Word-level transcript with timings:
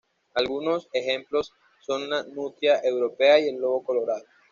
Algunos 0.33 0.89
ejemplos 0.93 1.53
son 1.79 2.09
la 2.09 2.23
nutria 2.23 2.79
europea 2.83 3.39
y 3.39 3.49
el 3.49 3.57
lobo 3.57 3.83
colorado. 3.83 4.23